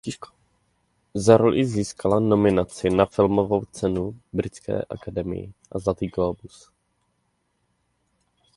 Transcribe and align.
Za 1.13 1.37
roli 1.37 1.65
získala 1.65 2.19
nominaci 2.19 2.89
na 2.89 3.05
Filmovou 3.05 3.65
cenu 3.65 4.19
Britské 4.33 4.81
akademii 4.81 5.53
a 5.71 5.79
Zlatý 5.79 6.07
glóbus. 6.07 6.71